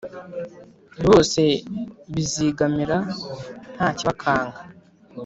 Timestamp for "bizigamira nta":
2.13-3.87